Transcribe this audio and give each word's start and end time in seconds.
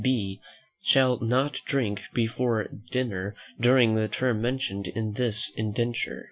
B. 0.01 0.41
shall 0.81 1.19
not 1.19 1.59
drink 1.63 2.01
before 2.11 2.67
dinner 2.89 3.35
during 3.59 3.93
the 3.93 4.07
term 4.07 4.41
mentioned 4.41 4.87
in 4.87 5.11
this 5.13 5.51
indenture." 5.55 6.19